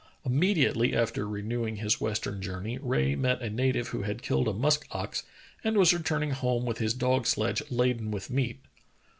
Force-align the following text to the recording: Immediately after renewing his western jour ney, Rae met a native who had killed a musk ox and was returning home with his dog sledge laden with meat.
Immediately 0.25 0.95
after 0.95 1.27
renewing 1.29 1.75
his 1.75 2.01
western 2.01 2.41
jour 2.41 2.59
ney, 2.59 2.79
Rae 2.79 3.13
met 3.15 3.39
a 3.43 3.51
native 3.51 3.89
who 3.89 4.01
had 4.01 4.23
killed 4.23 4.47
a 4.47 4.51
musk 4.53 4.87
ox 4.89 5.21
and 5.63 5.77
was 5.77 5.93
returning 5.93 6.31
home 6.31 6.65
with 6.65 6.79
his 6.79 6.95
dog 6.95 7.27
sledge 7.27 7.61
laden 7.69 8.09
with 8.09 8.31
meat. 8.31 8.63